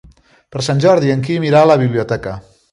Per 0.55 0.63
Sant 0.67 0.81
Jordi 0.85 1.13
en 1.17 1.23
Quim 1.29 1.47
irà 1.51 1.63
a 1.67 1.71
la 1.75 1.79
biblioteca. 1.85 2.37